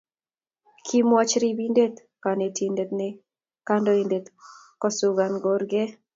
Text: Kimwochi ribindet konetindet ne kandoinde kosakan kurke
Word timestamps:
Kimwochi 0.85 1.37
ribindet 1.43 1.95
konetindet 2.23 2.89
ne 2.97 3.07
kandoinde 3.67 4.17
kosakan 4.81 5.33
kurke 5.43 5.81